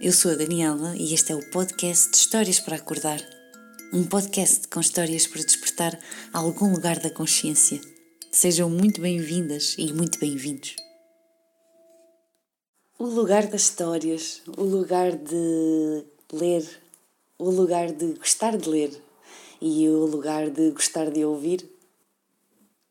eu 0.00 0.12
sou 0.12 0.30
a 0.30 0.34
Daniela 0.36 0.94
e 0.96 1.12
este 1.12 1.32
é 1.32 1.34
o 1.34 1.50
podcast 1.50 2.12
de 2.12 2.18
Histórias 2.18 2.60
para 2.60 2.76
Acordar. 2.76 3.20
Um 3.92 4.04
podcast 4.04 4.68
com 4.68 4.78
histórias 4.78 5.26
para 5.26 5.42
despertar 5.42 5.98
algum 6.32 6.72
lugar 6.72 7.00
da 7.00 7.10
consciência. 7.10 7.80
Sejam 8.30 8.70
muito 8.70 9.00
bem-vindas 9.00 9.74
e 9.76 9.92
muito 9.92 10.20
bem-vindos. 10.20 10.76
O 12.96 13.06
lugar 13.06 13.48
das 13.48 13.62
histórias, 13.62 14.40
o 14.56 14.62
lugar 14.62 15.16
de 15.16 16.04
ler, 16.32 16.64
o 17.36 17.50
lugar 17.50 17.90
de 17.90 18.12
gostar 18.12 18.56
de 18.56 18.68
ler 18.68 19.02
e 19.60 19.88
o 19.88 20.06
lugar 20.06 20.48
de 20.48 20.70
gostar 20.70 21.10
de 21.10 21.24
ouvir. 21.24 21.68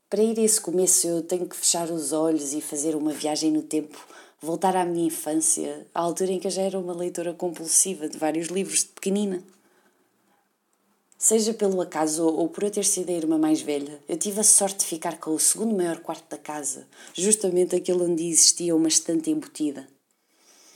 Para 0.09 0.23
ir 0.23 0.37
a 0.37 0.43
esse 0.43 0.59
começo, 0.59 1.07
eu 1.07 1.21
tenho 1.21 1.47
que 1.47 1.55
fechar 1.55 1.89
os 1.89 2.11
olhos 2.11 2.53
e 2.53 2.59
fazer 2.59 2.95
uma 2.95 3.13
viagem 3.13 3.49
no 3.49 3.61
tempo 3.61 3.97
voltar 4.39 4.75
à 4.75 4.86
minha 4.86 5.07
infância, 5.07 5.87
à 5.93 6.01
altura 6.01 6.32
em 6.32 6.39
que 6.39 6.47
eu 6.47 6.51
já 6.51 6.61
era 6.61 6.79
uma 6.79 6.93
leitora 6.93 7.33
compulsiva 7.33 8.07
de 8.07 8.18
vários 8.18 8.47
livros 8.47 8.82
de 8.82 8.89
pequenina. 8.89 9.43
Seja 11.18 11.54
pelo 11.54 11.82
acaso 11.82 12.27
ou 12.27 12.47
por 12.47 12.63
eu 12.63 12.69
ter 12.69 12.86
sido 12.86 13.10
a 13.10 13.13
irmã 13.13 13.39
mais 13.39 13.61
velha, 13.61 14.00
eu 14.07 14.18
tive 14.18 14.39
a 14.39 14.43
sorte 14.43 14.79
de 14.79 14.86
ficar 14.86 15.19
com 15.19 15.32
o 15.32 15.39
segundo 15.39 15.75
maior 15.75 16.00
quarto 16.00 16.29
da 16.29 16.37
casa, 16.37 16.87
justamente 17.13 17.75
aquele 17.75 18.04
onde 18.04 18.27
existia 18.27 18.75
uma 18.75 18.87
estante 18.87 19.32
embutida. 19.32 19.87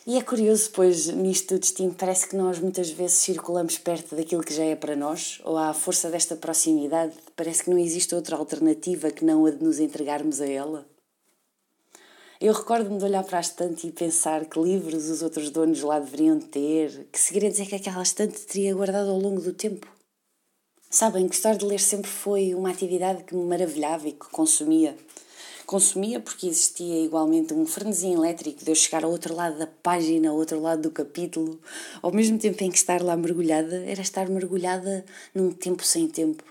E 0.08 0.18
é 0.18 0.22
curioso, 0.24 0.72
pois 0.74 1.06
nisto 1.10 1.54
do 1.54 1.60
destino 1.60 1.94
parece 1.94 2.28
que 2.28 2.36
nós 2.36 2.58
muitas 2.58 2.90
vezes 2.90 3.20
circulamos 3.20 3.78
perto 3.78 4.16
daquilo 4.16 4.44
que 4.44 4.52
já 4.52 4.64
é 4.64 4.76
para 4.76 4.96
nós, 4.96 5.40
ou 5.44 5.56
à 5.56 5.72
força 5.76 6.10
desta 6.10 6.36
proximidade, 6.36 7.14
parece 7.36 7.64
que 7.64 7.70
não 7.70 7.78
existe 7.78 8.16
outra 8.16 8.36
alternativa 8.36 9.12
que 9.12 9.24
não 9.24 9.46
a 9.46 9.52
de 9.52 9.64
nos 9.64 9.80
entregarmos 9.80 10.42
a 10.42 10.48
ela. 10.48 10.91
Eu 12.42 12.54
recordo-me 12.54 12.98
de 12.98 13.06
olhar 13.06 13.24
para 13.24 13.38
a 13.38 13.42
estante 13.42 13.86
e 13.86 13.92
pensar 13.92 14.46
que 14.46 14.60
livros 14.60 15.12
os 15.12 15.22
outros 15.22 15.52
donos 15.52 15.84
lá 15.84 16.00
deveriam 16.00 16.40
ter, 16.40 17.08
que 17.12 17.20
segredos 17.20 17.60
é 17.60 17.66
que 17.68 17.76
aquela 17.76 18.02
estante 18.02 18.40
teria 18.48 18.74
guardado 18.74 19.12
ao 19.12 19.20
longo 19.20 19.40
do 19.40 19.54
tempo. 19.54 19.88
Sabem, 20.90 21.28
gostar 21.28 21.56
de 21.56 21.64
ler 21.64 21.80
sempre 21.80 22.10
foi 22.10 22.56
uma 22.56 22.72
atividade 22.72 23.26
que 23.26 23.36
me 23.36 23.46
maravilhava 23.46 24.08
e 24.08 24.14
que 24.14 24.28
consumia. 24.32 24.98
Consumia 25.68 26.20
porque 26.20 26.48
existia 26.48 27.06
igualmente 27.06 27.54
um 27.54 27.68
frenesim 27.68 28.16
elétrico 28.16 28.66
de 28.66 28.72
eu 28.72 28.76
chegar 28.76 29.04
ao 29.04 29.12
outro 29.12 29.36
lado 29.36 29.60
da 29.60 29.68
página, 29.68 30.32
ao 30.32 30.36
outro 30.36 30.60
lado 30.60 30.82
do 30.82 30.90
capítulo. 30.90 31.60
Ao 32.02 32.12
mesmo 32.12 32.40
tempo 32.40 32.64
em 32.64 32.72
que 32.72 32.78
estar 32.78 33.04
lá 33.04 33.16
mergulhada, 33.16 33.84
era 33.86 34.02
estar 34.02 34.28
mergulhada 34.28 35.06
num 35.36 35.52
tempo 35.52 35.86
sem 35.86 36.08
tempo. 36.08 36.44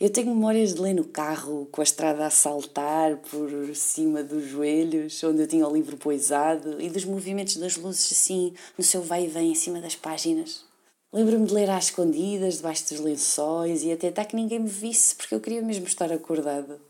Eu 0.00 0.10
tenho 0.10 0.34
memórias 0.34 0.74
de 0.74 0.80
ler 0.80 0.94
no 0.94 1.04
carro, 1.04 1.68
com 1.70 1.80
a 1.80 1.84
estrada 1.84 2.26
a 2.26 2.30
saltar 2.30 3.16
por 3.16 3.48
cima 3.74 4.22
dos 4.22 4.44
joelhos, 4.46 5.22
onde 5.22 5.42
eu 5.42 5.46
tinha 5.46 5.66
o 5.66 5.72
livro 5.72 5.96
poisado, 5.96 6.80
e 6.80 6.90
dos 6.90 7.04
movimentos 7.04 7.56
das 7.56 7.76
luzes 7.76 8.12
assim, 8.12 8.52
no 8.76 8.82
seu 8.82 9.02
vai 9.02 9.24
e 9.24 9.28
vem 9.28 9.52
em 9.52 9.54
cima 9.54 9.80
das 9.80 9.94
páginas. 9.94 10.64
Lembro-me 11.12 11.46
de 11.46 11.54
ler 11.54 11.70
às 11.70 11.84
escondidas, 11.84 12.56
debaixo 12.56 12.88
dos 12.88 13.00
lençóis, 13.00 13.84
e 13.84 13.92
até 13.92 14.08
tentar 14.08 14.24
que 14.24 14.34
ninguém 14.34 14.58
me 14.58 14.68
visse, 14.68 15.14
porque 15.14 15.34
eu 15.34 15.40
queria 15.40 15.62
mesmo 15.62 15.86
estar 15.86 16.12
acordada. 16.12 16.80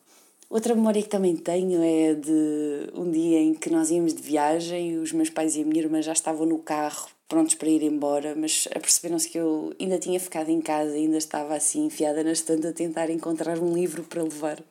Outra 0.49 0.75
memória 0.75 1.03
que 1.03 1.09
também 1.09 1.37
tenho 1.37 1.83
é 1.83 2.15
de 2.15 2.91
um 2.95 3.11
dia 3.11 3.41
em 3.41 3.55
que 3.55 3.71
nós 3.71 3.91
íamos 3.91 4.15
de 4.15 4.23
viagem, 4.23 4.99
os 4.99 5.13
meus 5.13 5.29
pais 5.29 5.57
e 5.57 5.63
a 5.63 5.65
minha 5.65 5.83
irmã 5.83 6.01
já 6.01 6.13
estavam 6.13 6.47
no 6.47 6.59
carro 6.59 7.14
prontos 7.29 7.55
para 7.55 7.69
ir 7.69 7.83
embora, 7.83 8.35
mas 8.37 8.69
aperceberam-se 8.75 9.29
que 9.29 9.39
eu 9.39 9.73
ainda 9.81 9.99
tinha 9.99 10.21
ficado 10.21 10.51
em 10.51 10.61
casa, 10.61 10.93
ainda 10.93 11.17
estava 11.17 11.55
assim 11.55 11.87
enfiada 11.87 12.23
na 12.23 12.33
estante 12.33 12.67
a 12.67 12.73
tentar 12.73 13.11
encontrar 13.11 13.59
um 13.59 13.73
livro 13.73 14.03
para 14.05 14.23
levar. 14.23 14.63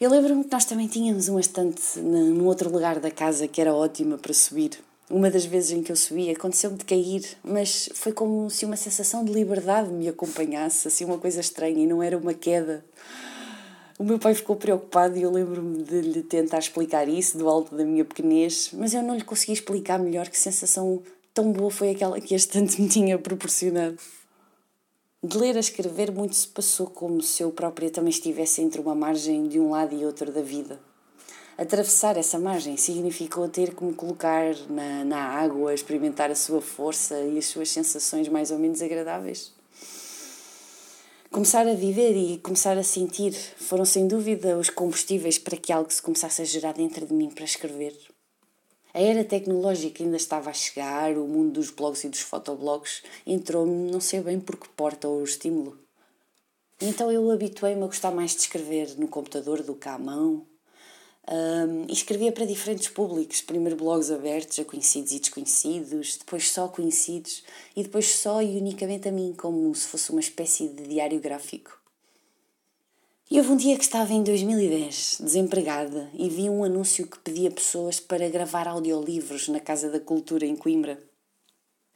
Eu 0.00 0.10
lembro-me 0.10 0.44
que 0.44 0.52
nós 0.52 0.64
também 0.64 0.86
tínhamos 0.86 1.28
uma 1.28 1.40
estante 1.40 1.98
num 1.98 2.46
outro 2.46 2.70
lugar 2.70 3.00
da 3.00 3.10
casa 3.10 3.48
que 3.48 3.60
era 3.60 3.74
ótima 3.74 4.16
para 4.16 4.32
subir. 4.32 4.78
Uma 5.10 5.30
das 5.30 5.44
vezes 5.44 5.72
em 5.72 5.82
que 5.82 5.90
eu 5.90 5.96
subi 5.96 6.30
aconteceu-me 6.30 6.76
de 6.76 6.84
cair, 6.84 7.24
mas 7.42 7.88
foi 7.94 8.12
como 8.12 8.50
se 8.50 8.64
uma 8.64 8.76
sensação 8.76 9.24
de 9.24 9.32
liberdade 9.32 9.90
me 9.90 10.06
acompanhasse, 10.06 10.86
assim 10.86 11.04
uma 11.04 11.18
coisa 11.18 11.40
estranha, 11.40 11.82
e 11.82 11.86
não 11.86 12.02
era 12.02 12.16
uma 12.16 12.34
queda. 12.34 12.84
O 13.98 14.04
meu 14.04 14.18
pai 14.18 14.34
ficou 14.34 14.54
preocupado 14.54 15.18
e 15.18 15.22
eu 15.22 15.30
lembro-me 15.32 15.82
de 15.82 16.00
lhe 16.00 16.22
tentar 16.22 16.58
explicar 16.58 17.08
isso 17.08 17.36
do 17.36 17.48
alto 17.48 17.74
da 17.74 17.84
minha 17.84 18.04
pequenez, 18.04 18.70
mas 18.72 18.94
eu 18.94 19.02
não 19.02 19.16
lhe 19.16 19.24
consegui 19.24 19.54
explicar 19.54 19.98
melhor 19.98 20.28
que 20.28 20.38
sensação 20.38 21.02
tão 21.38 21.52
boa 21.52 21.70
foi 21.70 21.90
aquela 21.90 22.20
que 22.20 22.34
este 22.34 22.48
tanto 22.48 22.82
me 22.82 22.88
tinha 22.88 23.16
proporcionado. 23.16 23.96
De 25.22 25.38
ler 25.38 25.56
a 25.56 25.60
escrever, 25.60 26.10
muito 26.10 26.34
se 26.34 26.48
passou 26.48 26.88
como 26.88 27.22
se 27.22 27.44
eu 27.44 27.52
própria 27.52 27.88
também 27.90 28.10
estivesse 28.10 28.60
entre 28.60 28.80
uma 28.80 28.92
margem 28.92 29.46
de 29.46 29.60
um 29.60 29.70
lado 29.70 29.94
e 29.94 30.04
outro 30.04 30.32
da 30.32 30.42
vida. 30.42 30.80
Atravessar 31.56 32.16
essa 32.16 32.40
margem 32.40 32.76
significou 32.76 33.48
ter 33.48 33.72
que 33.72 33.84
me 33.84 33.94
colocar 33.94 34.52
na, 34.68 35.04
na 35.04 35.28
água, 35.28 35.72
experimentar 35.72 36.28
a 36.28 36.34
sua 36.34 36.60
força 36.60 37.20
e 37.20 37.38
as 37.38 37.46
suas 37.46 37.68
sensações 37.68 38.28
mais 38.28 38.50
ou 38.50 38.58
menos 38.58 38.82
agradáveis. 38.82 39.52
Começar 41.30 41.68
a 41.68 41.74
viver 41.74 42.16
e 42.16 42.38
começar 42.38 42.76
a 42.76 42.82
sentir 42.82 43.32
foram 43.58 43.84
sem 43.84 44.08
dúvida 44.08 44.58
os 44.58 44.70
combustíveis 44.70 45.38
para 45.38 45.56
que 45.56 45.72
algo 45.72 45.92
se 45.92 46.02
começasse 46.02 46.42
a 46.42 46.44
gerar 46.44 46.72
dentro 46.72 47.06
de 47.06 47.14
mim 47.14 47.30
para 47.30 47.44
escrever. 47.44 47.94
A 48.94 49.00
era 49.00 49.24
tecnológica 49.24 50.02
ainda 50.02 50.16
estava 50.16 50.50
a 50.50 50.52
chegar, 50.52 51.16
o 51.16 51.26
mundo 51.26 51.52
dos 51.52 51.70
blogs 51.70 52.04
e 52.04 52.08
dos 52.08 52.20
fotoblogs 52.20 53.02
entrou-me 53.26 53.90
não 53.90 54.00
sei 54.00 54.20
bem 54.20 54.40
por 54.40 54.56
que 54.56 54.68
porta 54.70 55.06
ou 55.06 55.22
estímulo. 55.22 55.78
Então 56.80 57.10
eu 57.10 57.30
habituei-me 57.30 57.82
a 57.82 57.86
gostar 57.86 58.10
mais 58.10 58.32
de 58.32 58.42
escrever 58.42 58.96
no 58.98 59.08
computador 59.08 59.62
do 59.62 59.74
que 59.74 59.88
à 59.88 59.98
mão. 59.98 60.46
Um, 61.30 61.84
e 61.86 61.92
escrevia 61.92 62.32
para 62.32 62.46
diferentes 62.46 62.88
públicos, 62.88 63.42
primeiro 63.42 63.76
blogs 63.76 64.10
abertos 64.10 64.58
a 64.58 64.64
conhecidos 64.64 65.12
e 65.12 65.18
desconhecidos, 65.18 66.16
depois 66.16 66.50
só 66.50 66.68
conhecidos 66.68 67.44
e 67.76 67.82
depois 67.82 68.08
só 68.08 68.40
e 68.40 68.56
unicamente 68.56 69.08
a 69.08 69.12
mim, 69.12 69.34
como 69.36 69.74
se 69.74 69.86
fosse 69.88 70.10
uma 70.10 70.20
espécie 70.20 70.68
de 70.68 70.84
diário 70.84 71.20
gráfico. 71.20 71.78
E 73.30 73.36
houve 73.36 73.52
um 73.52 73.56
dia 73.58 73.76
que 73.76 73.84
estava 73.84 74.14
em 74.14 74.22
2010, 74.22 75.18
desempregada, 75.20 76.08
e 76.14 76.30
vi 76.30 76.48
um 76.48 76.64
anúncio 76.64 77.06
que 77.06 77.18
pedia 77.18 77.50
pessoas 77.50 78.00
para 78.00 78.26
gravar 78.30 78.66
audiolivros 78.66 79.48
na 79.48 79.60
Casa 79.60 79.90
da 79.90 80.00
Cultura 80.00 80.46
em 80.46 80.56
Coimbra. 80.56 80.98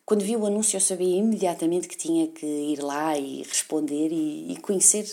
Quando 0.04 0.26
vi 0.26 0.37
o 0.37 0.44
anúncio, 0.44 0.76
eu 0.76 0.81
sabia 0.82 1.16
imediatamente 1.16 1.88
que 1.88 1.97
tinha 1.97 2.28
que 2.28 2.44
ir 2.44 2.82
lá 2.82 3.16
e 3.16 3.44
responder 3.44 4.12
e, 4.12 4.53
e 4.53 4.56
conhecer. 4.60 5.06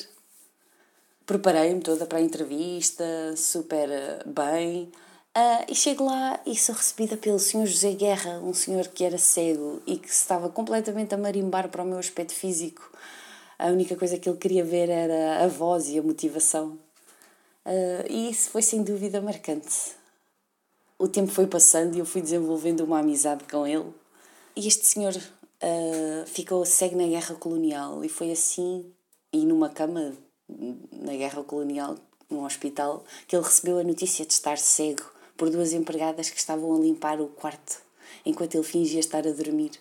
Preparei-me 1.26 1.80
toda 1.80 2.06
para 2.06 2.18
a 2.18 2.22
entrevista, 2.22 3.06
super 3.38 3.90
bem, 4.26 4.92
uh, 5.38 5.72
e 5.72 5.74
chego 5.74 6.04
lá 6.04 6.38
e 6.46 6.54
sou 6.54 6.76
recebida 6.76 7.16
pelo 7.16 7.40
Sr. 7.40 7.66
José 7.66 7.94
Guerra, 7.94 8.40
um 8.40 8.54
senhor 8.54 8.90
que 8.90 9.06
era 9.06 9.18
cego 9.18 9.82
e 9.88 9.96
que 9.96 10.10
estava 10.10 10.50
completamente 10.50 11.16
a 11.16 11.18
marimbar 11.18 11.70
para 11.70 11.82
o 11.82 11.86
meu 11.86 11.98
aspecto 11.98 12.34
físico 12.34 12.92
a 13.60 13.68
única 13.68 13.96
coisa 13.98 14.18
que 14.18 14.30
ele 14.30 14.38
queria 14.38 14.64
ver 14.64 14.90
era 14.90 15.44
a 15.44 15.48
voz 15.48 15.90
e 15.90 16.00
a 16.00 16.02
motivação. 16.02 16.80
Uh, 17.66 18.10
e 18.10 18.30
isso 18.30 18.50
foi 18.50 18.62
sem 18.62 18.82
dúvida 18.82 19.22
marcante. 19.22 19.94
O 20.98 21.10
tempo 21.10 21.30
foi 21.30 21.46
passando 21.46 21.96
e 21.96 22.00
eu 22.00 22.06
fui 22.06 22.22
desenvolvendo 22.22 22.82
uma 22.82 23.00
amizade 23.00 23.44
com 23.44 23.68
ele. 23.68 23.94
E 24.56 24.66
este 24.66 24.86
senhor 24.86 25.14
uh, 25.14 26.26
ficou 26.26 26.66
cego 26.66 26.96
na 26.96 27.06
guerra 27.06 27.36
colonial 27.36 28.04
e 28.04 28.08
foi 28.08 28.32
assim, 28.32 28.86
e 29.32 29.46
numa 29.46 29.70
cama 29.70 30.14
na 30.92 31.14
guerra 31.14 31.44
colonial, 31.44 31.96
num 32.30 32.46
hospital, 32.46 33.04
que 33.28 33.36
ele 33.36 33.44
recebeu 33.44 33.78
a 33.78 33.84
notícia 33.84 34.26
de 34.26 34.34
estar 34.34 34.58
cego 34.58 35.04
por 35.38 35.50
duas 35.50 35.74
empregadas 35.74 36.30
que 36.30 36.40
estavam 36.40 36.76
a 36.76 36.80
limpar 36.80 37.22
o 37.22 37.28
quarto 37.28 37.82
enquanto 38.26 38.56
ele 38.56 38.64
fingia 38.64 39.00
estar 39.00 39.28
a 39.28 39.32
dormir. 39.32 39.72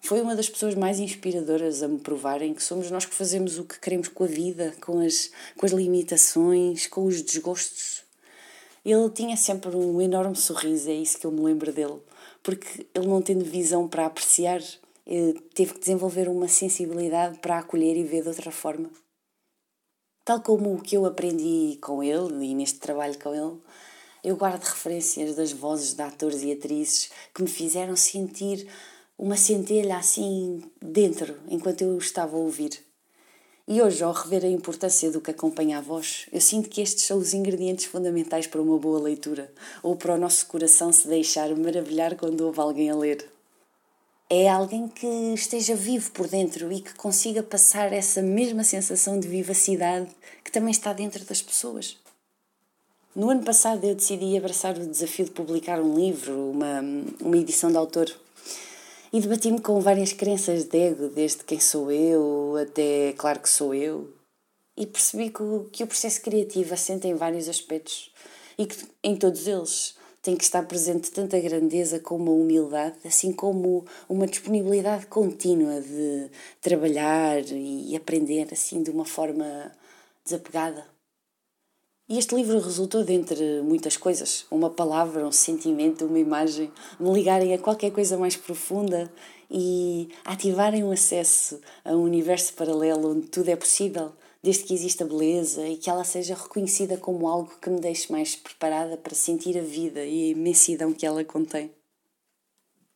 Foi 0.00 0.20
uma 0.20 0.34
das 0.34 0.48
pessoas 0.48 0.74
mais 0.74 0.98
inspiradoras 0.98 1.82
a 1.82 1.88
me 1.88 1.98
provarem 1.98 2.54
que 2.54 2.62
somos 2.62 2.90
nós 2.90 3.04
que 3.04 3.14
fazemos 3.14 3.58
o 3.58 3.64
que 3.64 3.78
queremos 3.78 4.08
com 4.08 4.24
a 4.24 4.26
vida, 4.26 4.74
com 4.80 4.98
as, 4.98 5.30
com 5.56 5.66
as 5.66 5.72
limitações, 5.72 6.86
com 6.86 7.04
os 7.04 7.20
desgostos. 7.20 8.02
Ele 8.84 9.10
tinha 9.10 9.36
sempre 9.36 9.76
um 9.76 10.00
enorme 10.00 10.36
sorriso, 10.36 10.88
é 10.88 10.94
isso 10.94 11.18
que 11.18 11.26
eu 11.26 11.30
me 11.30 11.42
lembro 11.42 11.70
dele, 11.70 12.00
porque 12.42 12.86
ele 12.94 13.06
não 13.06 13.20
tendo 13.20 13.44
visão 13.44 13.86
para 13.86 14.06
apreciar, 14.06 14.62
eh, 15.06 15.34
teve 15.54 15.74
que 15.74 15.80
desenvolver 15.80 16.28
uma 16.28 16.48
sensibilidade 16.48 17.38
para 17.38 17.58
acolher 17.58 17.94
e 17.94 18.02
ver 18.02 18.22
de 18.22 18.28
outra 18.28 18.50
forma. 18.50 18.90
Tal 20.24 20.40
como 20.40 20.74
o 20.74 20.80
que 20.80 20.96
eu 20.96 21.04
aprendi 21.04 21.76
com 21.80 22.02
ele 22.02 22.46
e 22.46 22.54
neste 22.54 22.78
trabalho 22.78 23.18
com 23.18 23.34
ele, 23.34 23.60
eu 24.24 24.36
guardo 24.36 24.62
referências 24.62 25.36
das 25.36 25.52
vozes 25.52 25.92
de 25.92 26.02
atores 26.02 26.42
e 26.42 26.52
atrizes 26.52 27.10
que 27.34 27.42
me 27.42 27.48
fizeram 27.48 27.96
sentir 27.96 28.66
uma 29.20 29.36
centelha 29.36 29.98
assim 29.98 30.62
dentro 30.80 31.36
enquanto 31.46 31.82
eu 31.82 31.98
estava 31.98 32.34
a 32.34 32.40
ouvir. 32.40 32.70
E 33.68 33.80
hoje, 33.82 34.02
ao 34.02 34.12
rever 34.12 34.46
a 34.46 34.48
importância 34.48 35.10
do 35.12 35.20
que 35.20 35.30
acompanha 35.30 35.76
a 35.76 35.80
voz, 35.82 36.26
eu 36.32 36.40
sinto 36.40 36.70
que 36.70 36.80
estes 36.80 37.04
são 37.04 37.18
os 37.18 37.34
ingredientes 37.34 37.84
fundamentais 37.84 38.46
para 38.46 38.62
uma 38.62 38.78
boa 38.78 38.98
leitura, 38.98 39.52
ou 39.82 39.94
para 39.94 40.14
o 40.14 40.18
nosso 40.18 40.46
coração 40.46 40.90
se 40.90 41.06
deixar 41.06 41.54
maravilhar 41.54 42.16
quando 42.16 42.40
ouve 42.40 42.60
alguém 42.60 42.90
a 42.90 42.96
ler. 42.96 43.30
É 44.28 44.48
alguém 44.48 44.88
que 44.88 45.06
esteja 45.34 45.74
vivo 45.74 46.10
por 46.12 46.26
dentro 46.26 46.72
e 46.72 46.80
que 46.80 46.94
consiga 46.94 47.42
passar 47.42 47.92
essa 47.92 48.22
mesma 48.22 48.64
sensação 48.64 49.20
de 49.20 49.28
vivacidade 49.28 50.08
que 50.42 50.50
também 50.50 50.70
está 50.70 50.94
dentro 50.94 51.24
das 51.26 51.42
pessoas. 51.42 51.98
No 53.14 53.28
ano 53.28 53.44
passado 53.44 53.84
eu 53.84 53.94
decidi 53.94 54.36
abraçar 54.36 54.78
o 54.78 54.86
desafio 54.86 55.26
de 55.26 55.32
publicar 55.32 55.78
um 55.78 55.94
livro, 55.94 56.50
uma, 56.50 56.80
uma 57.20 57.36
edição 57.36 57.70
de 57.70 57.76
autor 57.76 58.10
E 59.12 59.20
debati-me 59.20 59.60
com 59.60 59.80
várias 59.80 60.12
crenças 60.12 60.62
de 60.64 60.78
ego, 60.78 61.08
desde 61.08 61.42
quem 61.42 61.58
sou 61.58 61.90
eu 61.90 62.54
até 62.62 63.12
claro 63.14 63.40
que 63.40 63.48
sou 63.48 63.74
eu. 63.74 64.14
E 64.76 64.86
percebi 64.86 65.30
que 65.30 65.42
o, 65.42 65.68
que 65.72 65.82
o 65.82 65.86
processo 65.86 66.22
criativo 66.22 66.72
assenta 66.72 67.08
em 67.08 67.14
vários 67.14 67.48
aspectos 67.48 68.12
e 68.56 68.66
que 68.66 68.86
em 69.02 69.16
todos 69.16 69.48
eles 69.48 69.96
tem 70.22 70.36
que 70.36 70.44
estar 70.44 70.62
presente 70.62 71.10
tanto 71.10 71.34
a 71.34 71.40
grandeza 71.40 71.98
como 71.98 72.30
a 72.30 72.34
humildade, 72.34 72.98
assim 73.04 73.32
como 73.32 73.84
uma 74.08 74.28
disponibilidade 74.28 75.06
contínua 75.06 75.80
de 75.80 76.30
trabalhar 76.60 77.42
e 77.50 77.96
aprender 77.96 78.46
assim 78.52 78.80
de 78.80 78.90
uma 78.90 79.04
forma 79.04 79.72
desapegada. 80.24 80.86
E 82.10 82.18
este 82.18 82.34
livro 82.34 82.58
resultou 82.58 83.04
de 83.04 83.12
entre 83.12 83.62
muitas 83.62 83.96
coisas, 83.96 84.44
uma 84.50 84.68
palavra, 84.68 85.24
um 85.24 85.30
sentimento, 85.30 86.06
uma 86.06 86.18
imagem, 86.18 86.68
me 86.98 87.12
ligarem 87.12 87.54
a 87.54 87.58
qualquer 87.58 87.92
coisa 87.92 88.18
mais 88.18 88.34
profunda 88.34 89.08
e 89.48 90.08
ativarem 90.24 90.82
um 90.82 90.90
acesso 90.90 91.60
a 91.84 91.92
um 91.92 92.02
universo 92.02 92.52
paralelo 92.54 93.12
onde 93.12 93.28
tudo 93.28 93.48
é 93.48 93.54
possível, 93.54 94.10
desde 94.42 94.64
que 94.64 94.74
exista 94.74 95.04
beleza 95.04 95.64
e 95.68 95.76
que 95.76 95.88
ela 95.88 96.02
seja 96.02 96.34
reconhecida 96.34 96.96
como 96.96 97.28
algo 97.28 97.56
que 97.62 97.70
me 97.70 97.78
deixe 97.78 98.10
mais 98.10 98.34
preparada 98.34 98.96
para 98.96 99.14
sentir 99.14 99.56
a 99.56 99.62
vida 99.62 100.04
e 100.04 100.24
a 100.24 100.32
imensidão 100.32 100.92
que 100.92 101.06
ela 101.06 101.24
contém. 101.24 101.70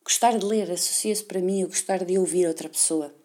Gostar 0.03 0.37
de 0.37 0.45
ler 0.45 0.69
associa-se 0.69 1.23
para 1.23 1.39
mim 1.39 1.63
a 1.63 1.67
gostar 1.67 2.03
de 2.03 2.19
ouvir 2.19 2.47
outra 2.47 2.67
pessoa 2.67 3.15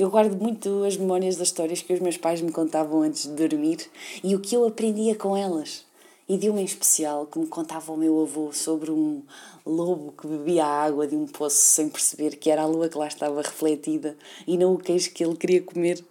eu 0.00 0.08
guardo 0.08 0.34
muito 0.40 0.82
as 0.84 0.96
memórias 0.96 1.36
das 1.36 1.48
histórias 1.48 1.82
que 1.82 1.92
os 1.92 2.00
meus 2.00 2.16
pais 2.16 2.40
me 2.40 2.50
contavam 2.50 3.02
antes 3.02 3.24
de 3.24 3.34
dormir 3.34 3.86
e 4.24 4.34
o 4.34 4.40
que 4.40 4.56
eu 4.56 4.66
aprendia 4.66 5.14
com 5.14 5.36
elas. 5.36 5.84
E 6.26 6.38
de 6.38 6.48
uma 6.48 6.62
em 6.62 6.64
especial 6.64 7.26
que 7.26 7.38
me 7.38 7.46
contava 7.46 7.92
o 7.92 7.98
meu 7.98 8.22
avô 8.22 8.50
sobre 8.50 8.90
um 8.90 9.22
lobo 9.66 10.12
que 10.12 10.26
bebia 10.26 10.64
a 10.64 10.84
água 10.84 11.06
de 11.06 11.14
um 11.14 11.26
poço 11.26 11.58
sem 11.58 11.90
perceber 11.90 12.36
que 12.36 12.48
era 12.48 12.62
a 12.62 12.66
lua 12.66 12.88
que 12.88 12.96
lá 12.96 13.08
estava 13.08 13.42
refletida 13.42 14.16
e 14.46 14.56
não 14.56 14.72
o 14.72 14.78
queijo 14.78 15.10
que 15.12 15.22
ele 15.22 15.36
queria 15.36 15.60
comer. 15.60 16.02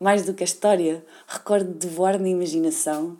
Mais 0.00 0.26
do 0.26 0.34
que 0.34 0.42
a 0.42 0.44
história, 0.44 1.06
recordo 1.28 1.78
de 1.78 1.86
voar 1.86 2.18
na 2.18 2.28
imaginação 2.28 3.16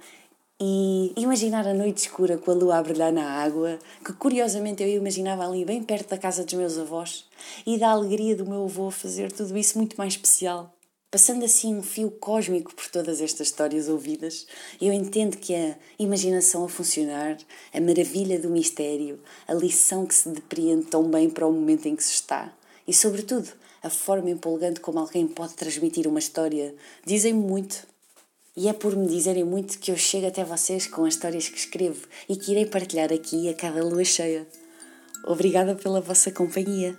e 0.60 1.12
imaginar 1.16 1.66
a 1.66 1.74
noite 1.74 1.98
escura 1.98 2.38
com 2.38 2.50
a 2.50 2.54
lua 2.54 2.78
a 2.78 2.82
brilhar 2.82 3.12
na 3.12 3.28
água, 3.28 3.78
que 4.04 4.12
curiosamente 4.14 4.82
eu 4.82 4.88
imaginava 4.88 5.46
ali 5.46 5.64
bem 5.64 5.82
perto 5.82 6.10
da 6.10 6.18
casa 6.18 6.44
dos 6.44 6.54
meus 6.54 6.78
avós, 6.78 7.26
e 7.66 7.78
da 7.78 7.90
alegria 7.90 8.34
do 8.34 8.46
meu 8.46 8.64
avô 8.64 8.90
fazer 8.90 9.30
tudo 9.30 9.56
isso 9.56 9.76
muito 9.76 9.96
mais 9.96 10.14
especial. 10.14 10.72
Passando 11.10 11.44
assim 11.44 11.74
um 11.74 11.82
fio 11.82 12.10
cósmico 12.10 12.74
por 12.74 12.88
todas 12.88 13.20
estas 13.20 13.48
histórias 13.48 13.88
ouvidas, 13.88 14.46
eu 14.80 14.92
entendo 14.92 15.36
que 15.36 15.54
a 15.54 15.76
imaginação 15.98 16.64
a 16.64 16.68
funcionar, 16.68 17.36
a 17.72 17.80
maravilha 17.80 18.38
do 18.38 18.50
mistério, 18.50 19.20
a 19.46 19.54
lição 19.54 20.06
que 20.06 20.14
se 20.14 20.28
depreende 20.28 20.86
tão 20.86 21.04
bem 21.04 21.30
para 21.30 21.46
o 21.46 21.52
momento 21.52 21.86
em 21.86 21.94
que 21.94 22.02
se 22.02 22.12
está, 22.12 22.52
e 22.88 22.94
sobretudo 22.94 23.50
a 23.82 23.90
forma 23.90 24.30
empolgante 24.30 24.80
como 24.80 24.98
alguém 24.98 25.28
pode 25.28 25.54
transmitir 25.54 26.08
uma 26.08 26.18
história, 26.18 26.74
dizem-me 27.04 27.40
muito 27.40 27.86
e 28.56 28.68
é 28.68 28.72
por 28.72 28.96
me 28.96 29.06
dizerem 29.06 29.44
muito 29.44 29.78
que 29.78 29.90
eu 29.90 29.96
chego 29.96 30.26
até 30.26 30.42
vocês 30.42 30.86
com 30.86 31.04
as 31.04 31.14
histórias 31.14 31.48
que 31.48 31.58
escrevo 31.58 32.06
e 32.28 32.36
que 32.36 32.52
irei 32.52 32.66
partilhar 32.66 33.12
aqui 33.12 33.48
a 33.48 33.54
cada 33.54 33.84
lua 33.84 34.04
cheia. 34.04 34.46
Obrigada 35.26 35.74
pela 35.74 36.00
vossa 36.00 36.30
companhia. 36.30 36.96